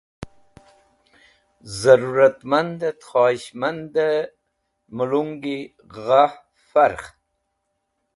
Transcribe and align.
Zẽrũratmandẽt 1.79 2.99
khoyishmandẽ 3.09 4.31
mẽlung 4.95 5.33
g̃hã 5.93 6.23
farkh. 6.69 7.07